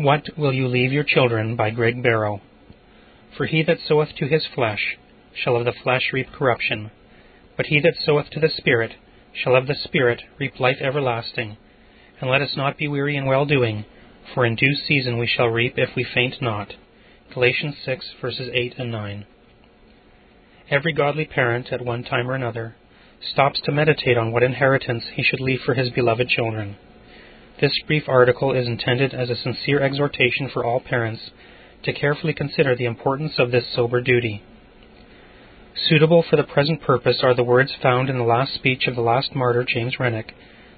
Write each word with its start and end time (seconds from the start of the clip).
What 0.00 0.30
Will 0.38 0.54
You 0.54 0.66
Leave 0.66 0.94
Your 0.94 1.04
Children 1.04 1.56
by 1.56 1.68
Greg 1.68 2.02
Barrow. 2.02 2.40
For 3.36 3.44
he 3.44 3.62
that 3.64 3.80
soweth 3.86 4.16
to 4.16 4.26
his 4.26 4.46
flesh 4.54 4.96
shall 5.34 5.56
of 5.56 5.66
the 5.66 5.74
flesh 5.74 6.08
reap 6.14 6.32
corruption, 6.32 6.90
but 7.54 7.66
he 7.66 7.80
that 7.80 7.96
soweth 8.02 8.30
to 8.30 8.40
the 8.40 8.48
Spirit 8.48 8.94
shall 9.34 9.54
of 9.54 9.66
the 9.66 9.74
Spirit 9.74 10.22
reap 10.38 10.58
life 10.58 10.78
everlasting. 10.80 11.58
And 12.18 12.30
let 12.30 12.40
us 12.40 12.56
not 12.56 12.78
be 12.78 12.88
weary 12.88 13.14
in 13.14 13.26
well 13.26 13.44
doing, 13.44 13.84
for 14.32 14.46
in 14.46 14.54
due 14.54 14.74
season 14.74 15.18
we 15.18 15.26
shall 15.26 15.48
reap 15.48 15.74
if 15.76 15.90
we 15.94 16.02
faint 16.14 16.40
not. 16.40 16.72
Galatians 17.34 17.76
6, 17.84 18.14
verses 18.22 18.48
8 18.54 18.76
and 18.78 18.90
9. 18.90 19.26
Every 20.70 20.94
godly 20.94 21.26
parent, 21.26 21.74
at 21.74 21.84
one 21.84 22.04
time 22.04 22.30
or 22.30 22.34
another, 22.34 22.74
stops 23.20 23.60
to 23.66 23.70
meditate 23.72 24.16
on 24.16 24.32
what 24.32 24.42
inheritance 24.42 25.04
he 25.14 25.22
should 25.22 25.40
leave 25.40 25.60
for 25.60 25.74
his 25.74 25.90
beloved 25.90 26.30
children. 26.30 26.78
This 27.60 27.78
brief 27.86 28.08
article 28.08 28.54
is 28.54 28.66
intended 28.66 29.12
as 29.12 29.28
a 29.28 29.36
sincere 29.36 29.82
exhortation 29.82 30.48
for 30.48 30.64
all 30.64 30.80
parents 30.80 31.30
to 31.82 31.92
carefully 31.92 32.32
consider 32.32 32.74
the 32.74 32.86
importance 32.86 33.34
of 33.38 33.50
this 33.50 33.70
sober 33.74 34.00
duty. 34.00 34.42
Suitable 35.74 36.22
for 36.22 36.36
the 36.36 36.42
present 36.42 36.80
purpose 36.80 37.20
are 37.22 37.34
the 37.34 37.44
words 37.44 37.74
found 37.82 38.08
in 38.08 38.16
the 38.16 38.24
last 38.24 38.54
speech 38.54 38.86
of 38.86 38.94
the 38.96 39.02
last 39.02 39.34
martyr, 39.34 39.62
James 39.62 40.00
Renwick, 40.00 40.34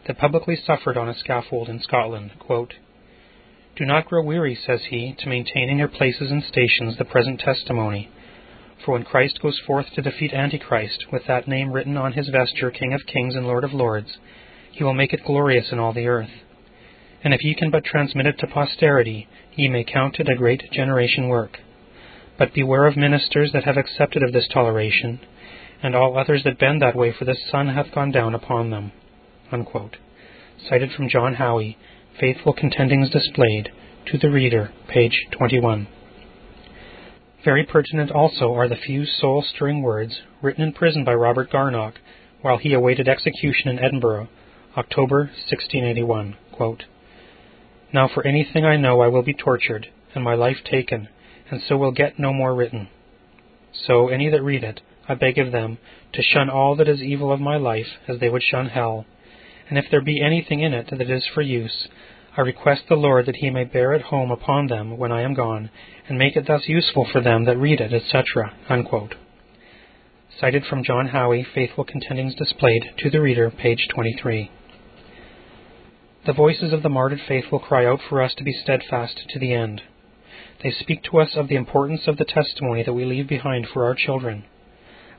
that 0.09 0.19
publicly 0.19 0.57
suffered 0.57 0.97
on 0.97 1.09
a 1.09 1.15
scaffold 1.15 1.69
in 1.69 1.79
Scotland. 1.79 2.33
Quote, 2.41 2.75
Do 3.77 3.85
not 3.85 4.07
grow 4.07 4.25
weary, 4.25 4.57
says 4.57 4.81
he, 4.91 5.15
to 5.21 5.29
maintain 5.29 5.71
in 5.71 5.79
your 5.79 5.87
places 5.87 6.33
and 6.33 6.43
stations 6.43 6.99
the 6.99 7.05
present 7.05 7.39
testimony. 7.39 8.11
For 8.85 8.95
when 8.95 9.05
Christ 9.05 9.41
goes 9.41 9.61
forth 9.65 9.87
to 9.95 10.03
defeat 10.03 10.33
Antichrist, 10.33 11.13
with 11.13 11.27
that 11.29 11.47
name 11.47 11.71
written 11.71 11.97
on 11.97 12.15
his 12.15 12.29
vesture, 12.29 12.73
King 12.73 12.93
of 12.93 13.07
kings 13.07 13.37
and 13.37 13.47
Lord 13.47 13.63
of 13.63 13.73
lords, 13.73 14.19
he 14.73 14.83
will 14.83 14.95
make 14.95 15.13
it 15.13 15.25
glorious 15.25 15.71
in 15.71 15.79
all 15.79 15.93
the 15.93 16.09
earth 16.09 16.31
and 17.25 17.33
if 17.33 17.43
ye 17.45 17.55
can 17.55 17.71
but 17.71 17.85
transmit 17.85 18.27
it 18.27 18.39
to 18.39 18.47
posterity, 18.47 19.29
ye 19.55 19.69
may 19.69 19.85
count 19.85 20.19
it 20.19 20.29
a 20.29 20.35
great 20.35 20.71
generation 20.73 21.29
work. 21.29 21.59
But 22.39 22.55
beware 22.55 22.87
of 22.87 22.97
ministers 22.97 23.53
that 23.53 23.65
have 23.65 23.77
accepted 23.77 24.23
of 24.23 24.33
this 24.33 24.49
toleration, 24.53 25.21
and 25.83 25.95
all 25.95 26.19
others 26.19 26.43
that 26.45 26.59
bend 26.59 26.83
that 26.83 26.97
way, 26.97 27.13
for 27.13 27.25
the 27.25 27.37
sun 27.51 27.69
hath 27.69 27.95
gone 27.95 28.11
down 28.11 28.35
upon 28.35 28.71
them. 28.71 28.93
Unquote. 29.51 29.97
Cited 30.69 30.91
from 30.93 31.09
John 31.09 31.35
Howie, 31.35 31.77
Faithful 32.19 32.55
Contendings 32.55 33.11
Displayed, 33.11 33.71
to 34.07 34.19
the 34.19 34.31
Reader, 34.31 34.73
page 34.89 35.27
21. 35.33 35.87
Very 37.45 37.65
pertinent 37.65 38.11
also 38.11 38.55
are 38.55 38.69
the 38.69 38.77
few 38.77 39.05
soul 39.05 39.43
stirring 39.43 39.83
words 39.83 40.21
written 40.41 40.63
in 40.63 40.73
prison 40.73 41.05
by 41.05 41.15
Robert 41.15 41.51
Garnock 41.51 41.95
while 42.41 42.59
he 42.59 42.73
awaited 42.73 43.09
execution 43.09 43.69
in 43.69 43.79
Edinburgh, 43.79 44.29
October 44.77 45.25
1681. 45.49 46.37
Quote, 46.53 46.85
now 47.93 48.09
for 48.09 48.27
anything 48.27 48.65
I 48.65 48.77
know 48.77 49.01
I 49.01 49.09
will 49.09 49.23
be 49.23 49.35
tortured, 49.35 49.89
and 50.15 50.25
my 50.25 50.35
life 50.35 50.59
taken, 50.65 51.09
and 51.51 51.61
so 51.69 51.77
will 51.77 51.93
get 51.93 52.19
no 52.19 52.33
more 52.33 52.55
written. 52.55 52.89
So 53.87 54.09
any 54.09 54.29
that 54.31 54.43
read 54.43 54.65
it, 54.65 54.81
I 55.09 55.15
beg 55.15 55.39
of 55.39 55.53
them, 55.53 55.79
to 56.13 56.23
shun 56.23 56.49
all 56.49 56.77
that 56.77 56.89
is 56.89 57.03
evil 57.03 57.33
of 57.33 57.41
my 57.41 57.57
life, 57.57 57.87
as 58.07 58.19
they 58.21 58.29
would 58.29 58.43
shun 58.43 58.69
hell. 58.69 59.07
And 59.69 59.79
if 59.79 59.87
there 59.91 60.03
be 60.03 60.23
anything 60.23 60.61
in 60.61 60.75
it 60.75 60.89
that 60.91 61.11
is 61.11 61.27
for 61.35 61.43
use, 61.43 61.89
I 62.37 62.41
request 62.41 62.83
the 62.89 62.95
Lord 62.95 63.27
that 63.27 63.37
he 63.37 63.51
may 63.51 63.65
bear 63.65 63.93
it 63.93 64.03
home 64.03 64.31
upon 64.31 64.69
them 64.69 64.97
when 64.97 65.13
I 65.13 65.23
am 65.23 65.35
gone, 65.35 65.71
and 66.09 66.19
make 66.19 66.37
it 66.37 66.47
thus 66.47 66.63
useful 66.67 67.07
for 67.11 67.21
them 67.21 67.45
that 67.45 67.59
read 67.59 67.81
it, 67.81 67.93
etc. 67.93 68.55
Unquote. 68.69 69.15
Cited 70.41 70.65
from 70.65 70.83
John 70.83 71.09
Howie, 71.09 71.47
Faithful 71.55 71.85
Contendings 71.85 72.37
Displayed, 72.37 72.95
to 72.99 73.11
the 73.11 73.21
Reader, 73.21 73.51
page 73.51 73.87
23. 73.95 74.51
The 76.25 76.33
voices 76.33 76.73
of 76.73 76.85
the 76.85 76.89
martyred 76.89 77.21
faithful 77.27 77.59
cry 77.59 77.85
out 77.85 78.01
for 78.09 78.23
us 78.23 78.33
to 78.37 78.45
be 78.45 78.53
steadfast 78.53 79.29
to 79.31 79.41
the 79.41 79.53
end. 79.53 79.83
They 80.63 80.71
speak 80.71 81.03
to 81.05 81.19
us 81.19 81.35
of 81.35 81.49
the 81.49 81.57
importance 81.57 82.07
of 82.07 82.17
the 82.17 82.25
testimony 82.25 82.85
that 82.85 82.93
we 82.93 83.05
leave 83.05 83.27
behind 83.27 83.67
for 83.67 83.85
our 83.85 83.97
children. 83.97 84.45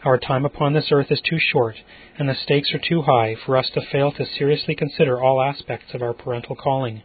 Our 0.05 0.17
time 0.17 0.45
upon 0.45 0.71
this 0.71 0.93
earth 0.93 1.11
is 1.11 1.19
too 1.19 1.39
short, 1.51 1.75
and 2.17 2.29
the 2.29 2.35
stakes 2.35 2.73
are 2.73 2.79
too 2.79 3.01
high 3.01 3.35
for 3.45 3.57
us 3.57 3.69
to 3.73 3.81
fail 3.91 4.13
to 4.13 4.25
seriously 4.25 4.75
consider 4.75 5.21
all 5.21 5.41
aspects 5.41 5.93
of 5.93 6.01
our 6.01 6.13
parental 6.13 6.55
calling. 6.55 7.03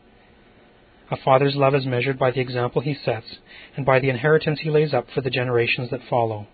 A 1.11 1.17
father's 1.17 1.57
love 1.57 1.75
is 1.75 1.85
measured 1.85 2.21
by 2.21 2.31
the 2.31 2.41
example 2.41 2.83
he 2.83 2.95
sets, 2.95 3.39
and 3.77 3.85
by 3.85 3.99
the 3.99 4.11
inheritance 4.11 4.61
he 4.61 4.71
lays 4.71 4.95
up 4.95 5.07
for 5.13 5.23
the 5.23 5.31
generations 5.31 5.91
that 5.91 6.09
follow. 6.09 6.47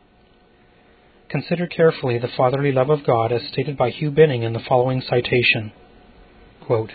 Consider 1.28 1.66
carefully 1.66 2.16
the 2.16 2.28
fatherly 2.28 2.72
love 2.72 2.88
of 2.88 3.04
God 3.04 3.33
as 3.33 3.43
stated 3.49 3.77
by 3.77 3.91
Hugh 3.91 4.10
Binning 4.10 4.44
in 4.44 4.54
the 4.54 4.60
following 4.66 5.03
citation. 5.03 5.72
Quote, 6.65 6.93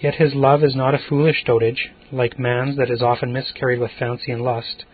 Yet 0.00 0.14
his 0.14 0.34
love 0.34 0.62
is 0.62 0.76
not 0.76 0.94
a 0.94 0.98
foolish 0.98 1.42
dotage, 1.44 1.90
like 2.12 2.38
man's 2.38 2.76
that 2.76 2.90
is 2.90 3.02
often 3.02 3.32
miscarried 3.32 3.80
with 3.80 3.90
fancy 3.98 4.30
and 4.30 4.42
lust, 4.42 4.84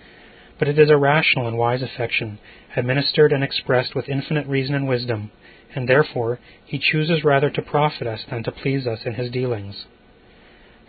but 0.59 0.67
it 0.67 0.79
is 0.79 0.89
a 0.89 0.97
rational 0.97 1.47
and 1.47 1.59
wise 1.59 1.83
affection, 1.83 2.39
administered 2.75 3.33
and 3.33 3.45
expressed 3.45 3.95
with 3.95 4.09
infinite 4.09 4.47
reason 4.47 4.75
and 4.75 4.89
wisdom, 4.89 5.31
and 5.75 5.89
therefore 5.89 6.39
he 6.65 6.79
chooses 6.79 7.23
rather 7.23 7.51
to 7.51 7.61
profit 7.61 8.07
us 8.07 8.25
than 8.31 8.43
to 8.45 8.53
please 8.53 8.87
us 8.87 9.01
in 9.05 9.15
his 9.15 9.31
dealings. 9.31 9.85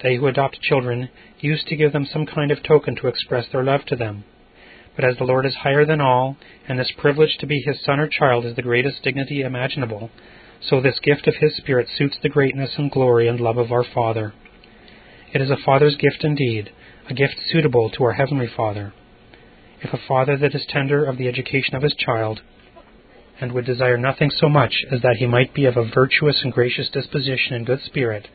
They 0.01 0.15
who 0.15 0.27
adopt 0.27 0.61
children 0.61 1.09
used 1.39 1.67
to 1.67 1.75
give 1.75 1.91
them 1.91 2.05
some 2.05 2.25
kind 2.25 2.51
of 2.51 2.63
token 2.63 2.95
to 2.97 3.07
express 3.07 3.47
their 3.51 3.63
love 3.63 3.85
to 3.85 3.95
them. 3.95 4.23
But 4.95 5.03
as 5.03 5.17
the 5.17 5.25
Lord 5.25 5.45
is 5.45 5.55
higher 5.55 5.85
than 5.85 5.99
all, 5.99 6.37
and 6.69 6.79
this 6.79 6.91
privilege 6.97 7.37
to 7.39 7.45
be 7.45 7.59
his 7.59 7.81
son 7.83 7.99
or 7.99 8.07
child 8.07 8.45
is 8.45 8.55
the 8.55 8.61
greatest 8.61 9.03
dignity 9.03 9.41
imaginable, 9.41 10.09
so 10.61 10.81
this 10.81 10.99
gift 10.99 11.27
of 11.27 11.35
His 11.35 11.55
Spirit 11.57 11.87
suits 11.97 12.17
the 12.21 12.29
greatness 12.29 12.71
and 12.77 12.91
glory 12.91 13.27
and 13.27 13.39
love 13.39 13.57
of 13.57 13.71
our 13.71 13.83
Father. 13.83 14.33
It 15.33 15.41
is 15.41 15.49
a 15.49 15.57
Father's 15.57 15.95
gift 15.95 16.23
indeed, 16.23 16.71
a 17.09 17.13
gift 17.13 17.35
suitable 17.51 17.89
to 17.91 18.03
our 18.03 18.13
Heavenly 18.13 18.47
Father. 18.47 18.93
If 19.81 19.93
a 19.93 19.99
father 20.07 20.37
that 20.37 20.55
is 20.55 20.65
tender 20.67 21.05
of 21.05 21.17
the 21.17 21.27
education 21.27 21.75
of 21.75 21.83
his 21.83 21.93
child, 21.93 22.41
and 23.39 23.51
would 23.51 23.65
desire 23.65 23.97
nothing 23.97 24.31
so 24.31 24.47
much 24.47 24.85
as 24.91 25.01
that 25.01 25.17
he 25.17 25.27
might 25.27 25.53
be 25.53 25.65
of 25.65 25.77
a 25.77 25.83
virtuous 25.83 26.41
and 26.43 26.53
gracious 26.53 26.89
disposition 26.89 27.53
and 27.53 27.65
good 27.65 27.81
spirit, 27.83 28.27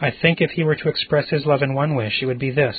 I 0.00 0.10
think 0.10 0.40
if 0.40 0.52
he 0.52 0.62
were 0.62 0.76
to 0.76 0.88
express 0.88 1.30
his 1.30 1.46
love 1.46 1.62
in 1.62 1.74
one 1.74 1.94
wish, 1.94 2.20
it 2.20 2.26
would 2.26 2.38
be 2.38 2.50
this, 2.50 2.76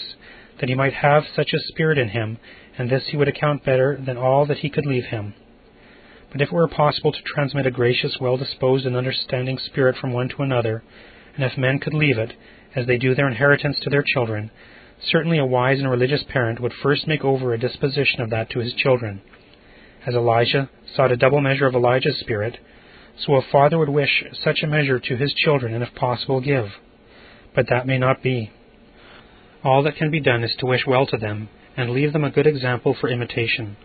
that 0.60 0.70
he 0.70 0.76
might 0.76 0.94
have 0.94 1.24
such 1.36 1.54
a 1.54 1.60
spirit 1.68 1.98
in 1.98 2.10
him, 2.10 2.38
and 2.78 2.90
this 2.90 3.08
he 3.08 3.18
would 3.18 3.28
account 3.28 3.66
better 3.66 3.98
than 3.98 4.18
all 4.18 4.46
that 4.46 4.60
he 4.60 4.70
could 4.70 4.86
leave 4.86 5.06
him. 5.06 5.34
But 6.32 6.42
if 6.42 6.50
it 6.50 6.54
were 6.54 6.68
possible 6.68 7.12
to 7.12 7.22
transmit 7.22 7.66
a 7.66 7.72
gracious, 7.72 8.18
well 8.20 8.38
disposed, 8.38 8.86
and 8.86 8.96
understanding 8.96 9.58
spirit 9.58 9.96
from 9.98 10.14
one 10.14 10.30
to 10.30 10.44
another, 10.44 10.84
and 11.36 11.44
if 11.44 11.58
men 11.58 11.80
could 11.80 11.94
leave 11.94 12.18
it, 12.18 12.34
as 12.76 12.88
they 12.88 12.98
do 12.98 13.16
their 13.16 13.28
inheritance 13.28 13.80
to 13.82 13.90
their 13.90 14.04
children, 14.04 14.52
certainly 15.02 15.38
a 15.38 15.46
wise 15.46 15.80
and 15.80 15.90
religious 15.90 16.24
parent 16.24 16.60
would 16.60 16.74
first 16.74 17.08
make 17.08 17.24
over 17.24 17.54
a 17.54 17.60
disposition 17.60 18.22
of 18.22 18.30
that 18.30 18.50
to 18.50 18.60
his 18.60 18.74
children. 18.74 19.22
As 20.06 20.16
Elisha 20.16 20.70
sought 20.96 21.12
a 21.12 21.18
double 21.18 21.42
measure 21.42 21.66
of 21.66 21.76
Elijah's 21.76 22.20
spirit, 22.20 22.58
so 23.18 23.36
a 23.36 23.42
father 23.42 23.78
would 23.78 23.90
wish 23.90 24.24
such 24.44 24.62
a 24.62 24.68
measure 24.68 25.00
to 25.00 25.18
his 25.18 25.34
children, 25.34 25.74
and 25.74 25.84
if 25.84 25.96
possible 25.96 26.42
give. 26.42 26.68
But 27.54 27.68
that 27.70 27.88
may 27.88 27.98
not 27.98 28.22
be. 28.22 28.52
All 29.64 29.84
that 29.84 29.96
can 29.96 30.12
be 30.12 30.20
done 30.20 30.44
is 30.44 30.54
to 30.60 30.66
wish 30.66 30.86
well 30.86 31.06
to 31.08 31.18
them, 31.18 31.50
and 31.78 31.90
leave 31.90 32.14
them 32.14 32.24
a 32.24 32.30
good 32.30 32.46
example 32.46 32.94
for 32.94 33.10
imitation. 33.10 33.78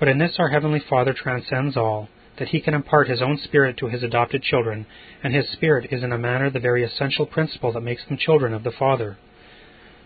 But 0.00 0.08
in 0.08 0.18
this 0.18 0.36
our 0.38 0.48
Heavenly 0.48 0.80
Father 0.80 1.12
transcends 1.12 1.76
all, 1.76 2.08
that 2.38 2.48
He 2.48 2.60
can 2.62 2.72
impart 2.72 3.08
His 3.08 3.20
own 3.20 3.36
Spirit 3.36 3.76
to 3.76 3.88
His 3.88 4.02
adopted 4.02 4.42
children, 4.42 4.86
and 5.22 5.34
His 5.34 5.50
Spirit 5.50 5.92
is 5.92 6.02
in 6.02 6.10
a 6.10 6.18
manner 6.18 6.48
the 6.48 6.58
very 6.58 6.82
essential 6.82 7.26
principle 7.26 7.70
that 7.72 7.82
makes 7.82 8.06
them 8.06 8.16
children 8.16 8.54
of 8.54 8.64
the 8.64 8.72
Father. 8.72 9.18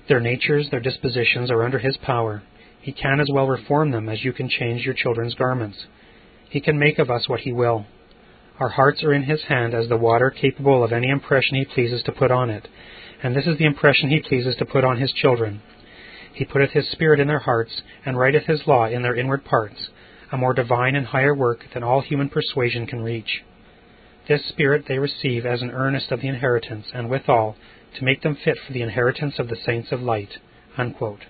Their 0.09 0.19
natures, 0.19 0.69
their 0.69 0.81
dispositions 0.81 1.49
are 1.49 1.62
under 1.62 1.78
His 1.78 1.97
power. 1.97 2.43
He 2.81 2.91
can 2.91 3.21
as 3.21 3.28
well 3.32 3.47
reform 3.47 3.93
them 3.93 4.09
as 4.09 4.25
you 4.25 4.32
can 4.32 4.49
change 4.49 4.84
your 4.84 4.94
children's 4.94 5.34
garments. 5.34 5.87
He 6.50 6.61
can 6.61 6.76
make 6.76 6.99
of 6.99 7.09
us 7.09 7.28
what 7.28 7.41
He 7.41 7.53
will. 7.53 7.87
Our 8.59 8.71
hearts 8.71 9.05
are 9.05 9.15
in 9.15 9.22
His 9.22 9.43
hand 9.44 9.75
as 9.75 9.88
the 9.88 9.97
water 9.97 10.28
capable 10.28 10.82
of 10.82 10.93
any 10.93 11.09
impression 11.09 11.56
He 11.56 11.65
pleases 11.65 12.03
to 12.03 12.12
put 12.12 12.32
on 12.32 12.50
it, 12.50 12.66
and 13.22 13.34
this 13.34 13.47
is 13.47 13.59
the 13.59 13.65
impression 13.65 14.11
He 14.11 14.19
pleases 14.19 14.56
to 14.56 14.67
put 14.67 14.82
on 14.82 15.00
His 15.00 15.12
children. 15.12 15.62
He 16.34 16.44
putteth 16.44 16.72
his 16.72 16.90
Spirit 16.90 17.20
in 17.20 17.28
their 17.28 17.38
hearts, 17.38 17.82
and 18.04 18.19
writeth 18.19 18.46
his 18.46 18.66
law 18.66 18.86
in 18.86 19.02
their 19.02 19.14
inward 19.14 19.44
parts, 19.44 19.88
a 20.32 20.36
more 20.36 20.52
divine 20.52 20.96
and 20.96 21.06
higher 21.06 21.34
work 21.34 21.64
than 21.72 21.84
all 21.84 22.00
human 22.00 22.28
persuasion 22.28 22.86
can 22.86 23.02
reach. 23.02 23.44
This 24.26 24.44
Spirit 24.46 24.86
they 24.88 24.98
receive 24.98 25.46
as 25.46 25.62
an 25.62 25.70
earnest 25.70 26.10
of 26.10 26.20
the 26.20 26.28
inheritance, 26.28 26.86
and 26.92 27.08
withal, 27.08 27.56
to 27.96 28.04
make 28.04 28.22
them 28.22 28.34
fit 28.34 28.58
for 28.66 28.72
the 28.72 28.82
inheritance 28.82 29.38
of 29.38 29.48
the 29.48 29.56
saints 29.56 29.92
of 29.92 30.02
light. 30.02 30.38
Unquote. 30.76 31.26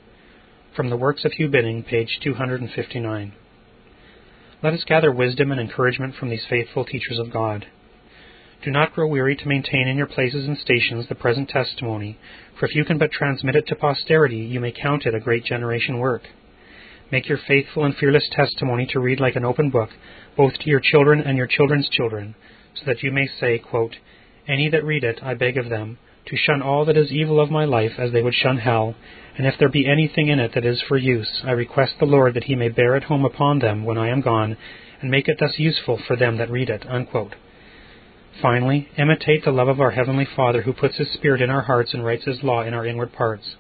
From 0.75 0.89
the 0.89 0.97
Works 0.97 1.27
of 1.27 1.33
Hugh 1.33 1.49
Binning, 1.49 1.83
page 1.83 2.19
259. 2.23 3.33
Let 4.63 4.73
us 4.73 4.85
gather 4.85 5.13
wisdom 5.13 5.53
and 5.53 5.61
encouragement 5.61 6.15
from 6.15 6.31
these 6.31 6.47
faithful 6.49 6.87
teachers 6.87 7.19
of 7.19 7.31
God. 7.31 7.67
Do 8.65 8.71
not 8.71 8.95
grow 8.95 9.07
weary 9.07 9.37
to 9.37 9.47
maintain 9.49 9.89
in 9.89 9.99
your 9.99 10.07
places 10.07 10.47
and 10.47 10.57
stations 10.57 11.07
the 11.07 11.15
present 11.15 11.51
testimony, 11.51 12.19
for 12.59 12.65
if 12.65 12.75
you 12.75 12.87
can 12.87 12.97
but 12.97 13.13
transmit 13.13 13.57
it 13.57 13.67
to 13.67 13.77
posterity, 13.77 14.39
you 14.39 14.59
may 14.59 14.73
count 14.73 15.05
it 15.05 15.15
a 15.15 15.21
great 15.21 15.45
generation 15.45 15.99
work. 15.99 16.23
Make 17.13 17.29
your 17.29 17.37
faithful 17.37 17.85
and 17.85 17.95
fearless 17.95 18.27
testimony 18.33 18.87
to 18.87 19.01
read 19.01 19.21
like 19.21 19.37
an 19.37 19.45
open 19.45 19.69
book, 19.69 19.91
both 20.35 20.55
to 20.55 20.71
your 20.71 20.81
children 20.81 21.21
and 21.21 21.37
your 21.37 21.47
children's 21.47 21.91
children, 21.91 22.37
so 22.75 22.85
that 22.87 23.03
you 23.03 23.13
may 23.13 23.27
say, 23.39 23.59
quote, 23.59 23.97
Any 24.49 24.71
that 24.71 24.83
read 24.83 25.05
it, 25.05 25.21
I 25.23 25.35
beg 25.35 25.59
of 25.59 25.69
them, 25.69 25.99
to 26.25 26.37
shun 26.37 26.63
all 26.63 26.87
that 26.87 26.97
is 26.97 27.13
evil 27.13 27.41
of 27.41 27.51
my 27.51 27.67
life 27.67 27.93
as 27.99 28.13
they 28.13 28.23
would 28.23 28.35
shun 28.35 28.57
hell, 28.57 28.95
and 29.37 29.47
if 29.47 29.59
there 29.59 29.69
be 29.69 29.87
anything 29.87 30.29
in 30.29 30.41
it 30.41 30.53
that 30.55 30.65
is 30.65 30.81
for 30.81 30.97
use, 30.97 31.43
I 31.45 31.51
request 31.51 31.97
the 32.01 32.07
Lord 32.07 32.33
that 32.33 32.45
he 32.45 32.55
may 32.55 32.71
bear 32.71 32.97
it 32.97 33.05
home 33.05 33.27
upon 33.27 33.59
them 33.59 33.85
when 33.85 33.99
I 33.99 34.09
am 34.09 34.23
gone, 34.23 34.57
and 35.03 35.11
make 35.11 35.29
it 35.29 35.37
thus 35.39 35.59
useful 35.59 35.99
for 36.07 36.17
them 36.17 36.39
that 36.39 36.51
read 36.51 36.71
it. 36.71 36.87
Unquote. 36.89 37.35
Finally, 38.43 38.89
imitate 38.99 39.45
the 39.45 39.51
love 39.51 39.69
of 39.69 39.81
our 39.81 39.93
Heavenly 39.93 40.27
Father 40.37 40.63
who 40.63 40.73
puts 40.73 40.97
His 40.97 41.11
Spirit 41.13 41.41
in 41.41 41.51
our 41.51 41.63
hearts 41.63 41.95
and 41.95 42.05
writes 42.05 42.25
His 42.25 42.43
law 42.43 42.63
in 42.63 42.75
our 42.75 42.85
inward 42.85 43.13
parts. 43.13 43.55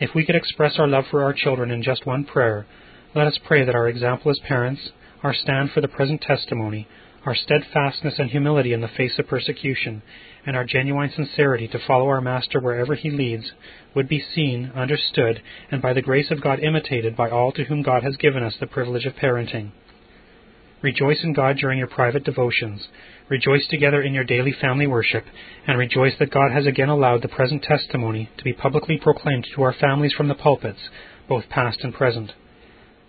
If 0.00 0.14
we 0.14 0.24
could 0.24 0.36
express 0.36 0.78
our 0.78 0.88
love 0.88 1.04
for 1.10 1.22
our 1.22 1.32
children 1.32 1.70
in 1.70 1.82
just 1.82 2.06
one 2.06 2.24
prayer, 2.24 2.66
let 3.14 3.26
us 3.26 3.38
pray 3.44 3.64
that 3.64 3.74
our 3.74 3.88
example 3.88 4.30
as 4.30 4.38
parents, 4.40 4.90
our 5.22 5.34
stand 5.34 5.72
for 5.72 5.80
the 5.80 5.88
present 5.88 6.22
testimony, 6.22 6.88
our 7.26 7.34
steadfastness 7.34 8.14
and 8.18 8.30
humility 8.30 8.72
in 8.72 8.80
the 8.80 8.88
face 8.88 9.18
of 9.18 9.26
persecution, 9.26 10.02
and 10.46 10.56
our 10.56 10.64
genuine 10.64 11.10
sincerity 11.14 11.68
to 11.68 11.78
follow 11.78 12.08
our 12.08 12.20
Master 12.20 12.60
wherever 12.60 12.94
he 12.94 13.10
leads, 13.10 13.52
would 13.94 14.08
be 14.08 14.24
seen, 14.34 14.72
understood, 14.74 15.42
and 15.70 15.82
by 15.82 15.92
the 15.92 16.00
grace 16.00 16.30
of 16.30 16.40
God 16.40 16.60
imitated 16.60 17.16
by 17.16 17.28
all 17.28 17.52
to 17.52 17.64
whom 17.64 17.82
God 17.82 18.02
has 18.02 18.16
given 18.16 18.42
us 18.42 18.54
the 18.58 18.66
privilege 18.66 19.04
of 19.04 19.16
parenting. 19.16 19.72
Rejoice 20.80 21.24
in 21.24 21.32
God 21.32 21.56
during 21.56 21.78
your 21.78 21.88
private 21.88 22.24
devotions. 22.24 22.86
Rejoice 23.28 23.66
together 23.68 24.00
in 24.00 24.14
your 24.14 24.24
daily 24.24 24.52
family 24.52 24.86
worship, 24.86 25.24
and 25.66 25.78
rejoice 25.78 26.14
that 26.18 26.30
God 26.30 26.50
has 26.52 26.66
again 26.66 26.88
allowed 26.88 27.20
the 27.20 27.28
present 27.28 27.62
testimony 27.62 28.30
to 28.38 28.44
be 28.44 28.54
publicly 28.54 28.96
proclaimed 28.96 29.46
to 29.54 29.62
our 29.62 29.74
families 29.74 30.12
from 30.12 30.28
the 30.28 30.34
pulpits, 30.34 30.88
both 31.28 31.48
past 31.50 31.80
and 31.82 31.92
present. 31.92 32.32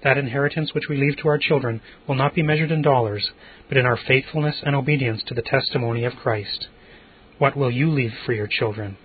That 0.04 0.18
inheritance 0.18 0.74
which 0.74 0.90
we 0.90 0.98
leave 0.98 1.18
to 1.18 1.30
our 1.30 1.38
children 1.38 1.82
will 2.08 2.16
not 2.16 2.36
be 2.36 2.44
measured 2.44 2.72
in 2.72 2.82
dollars, 2.82 3.32
but 3.70 3.78
in 3.78 3.86
our 3.86 3.98
faithfulness 3.98 4.62
and 4.64 4.76
obedience 4.76 5.24
to 5.28 5.34
the 5.34 5.42
testimony 5.42 6.04
of 6.04 6.16
Christ. 6.16 6.68
What 7.38 7.56
will 7.56 7.72
you 7.72 7.90
leave 7.90 8.14
for 8.26 8.34
your 8.34 8.48
children? 8.48 8.98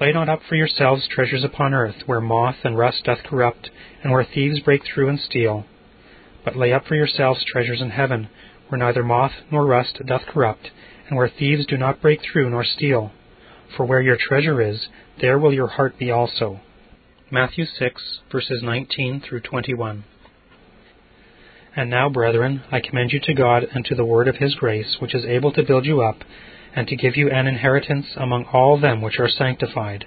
Lay 0.00 0.12
not 0.12 0.28
up 0.28 0.40
for 0.48 0.56
yourselves 0.56 1.08
treasures 1.08 1.44
upon 1.44 1.72
earth, 1.72 2.02
where 2.06 2.20
moth 2.20 2.56
and 2.64 2.76
rust 2.76 3.04
doth 3.04 3.22
corrupt, 3.22 3.70
and 4.02 4.12
where 4.12 4.24
thieves 4.24 4.60
break 4.60 4.82
through 4.84 5.08
and 5.08 5.20
steal. 5.20 5.64
But 6.44 6.56
lay 6.56 6.72
up 6.72 6.86
for 6.86 6.96
yourselves 6.96 7.44
treasures 7.44 7.80
in 7.80 7.90
heaven, 7.90 8.28
where 8.68 8.78
neither 8.78 9.02
moth 9.02 9.32
nor 9.50 9.66
rust 9.66 10.00
doth 10.06 10.22
corrupt, 10.26 10.70
and 11.08 11.16
where 11.16 11.28
thieves 11.28 11.66
do 11.66 11.76
not 11.76 12.02
break 12.02 12.20
through 12.22 12.50
nor 12.50 12.64
steal. 12.64 13.12
For 13.76 13.84
where 13.84 14.00
your 14.00 14.16
treasure 14.16 14.60
is, 14.60 14.88
there 15.20 15.38
will 15.38 15.52
your 15.52 15.68
heart 15.68 15.98
be 15.98 16.10
also. 16.10 16.60
Matthew 17.30 17.64
6, 17.64 18.20
verses 18.30 18.62
19 18.62 19.20
through 19.20 19.40
21. 19.40 20.04
And 21.74 21.90
now, 21.90 22.08
brethren, 22.08 22.62
I 22.72 22.80
commend 22.80 23.12
you 23.12 23.20
to 23.20 23.34
God 23.34 23.66
and 23.74 23.84
to 23.84 23.94
the 23.94 24.04
word 24.04 24.28
of 24.28 24.36
his 24.36 24.54
grace, 24.54 24.96
which 25.00 25.14
is 25.14 25.24
able 25.24 25.52
to 25.52 25.62
build 25.62 25.84
you 25.84 26.00
up, 26.00 26.24
and 26.74 26.86
to 26.88 26.96
give 26.96 27.16
you 27.16 27.30
an 27.30 27.46
inheritance 27.46 28.06
among 28.16 28.44
all 28.44 28.78
them 28.78 29.02
which 29.02 29.18
are 29.18 29.28
sanctified. 29.28 30.06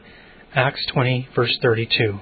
Acts 0.56 0.86
20, 0.92 1.30
verse 1.36 1.58
32. 1.62 2.22